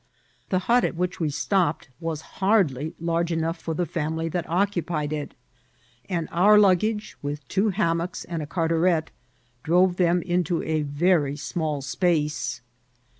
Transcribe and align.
The 0.49 0.57
hut 0.65 0.83
at 0.83 0.95
which 0.95 1.19
we 1.19 1.29
stopped 1.29 1.89
was 1.99 2.21
hardly 2.41 2.95
large 2.99 3.31
enough 3.31 3.59
for 3.59 3.75
the 3.75 3.85
family 3.85 4.29
that 4.29 4.49
occupied 4.49 5.13
it, 5.13 5.35
and 6.09 6.27
our 6.31 6.57
luggage, 6.57 7.15
with 7.21 7.47
two 7.47 7.69
hammocks 7.69 8.25
and 8.25 8.41
a 8.41 8.47
cartaret, 8.47 9.11
drove 9.61 9.97
them 9.97 10.23
into 10.23 10.63
a 10.63 10.81
very 10.81 11.35
small 11.37 11.83
space. 11.83 12.61